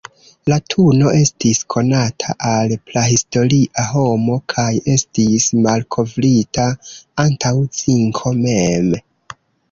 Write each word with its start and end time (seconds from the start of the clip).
Latuno 0.51 1.09
estis 1.15 1.57
konata 1.73 2.33
al 2.51 2.71
prahistoria 2.91 3.83
homo, 3.89 4.37
kaj 4.53 4.69
estis 4.93 5.45
malkovrita 5.67 6.65
antaŭ 7.25 7.53
zinko 7.83 8.33
mem. 8.39 8.89